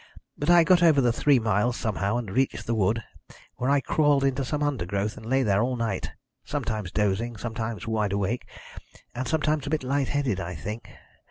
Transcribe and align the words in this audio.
But 0.35 0.49
I 0.49 0.63
got 0.63 0.81
over 0.81 0.99
the 0.99 1.13
three 1.13 1.37
miles 1.37 1.77
somehow, 1.77 2.17
and 2.17 2.31
reached 2.31 2.65
the 2.65 2.73
wood, 2.73 3.03
where 3.57 3.69
I 3.69 3.81
crawled 3.81 4.23
into 4.23 4.43
some 4.43 4.63
undergrowth, 4.63 5.15
and 5.15 5.23
lay 5.27 5.43
there 5.43 5.61
all 5.61 5.75
night, 5.75 6.09
sometimes 6.43 6.91
dozing, 6.91 7.35
sometimes 7.37 7.85
wide 7.85 8.11
awake, 8.13 8.47
and 9.13 9.27
sometimes 9.27 9.67
a 9.67 9.69
bit 9.69 9.83
light 9.83 10.07
headed, 10.07 10.39
I 10.39 10.55
think. 10.55 10.89